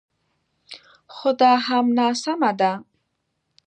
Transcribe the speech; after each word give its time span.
خو 1.13 1.29
دا 1.39 1.51
هم 1.65 1.85
ناسمه 1.97 2.51
ده 2.59 2.71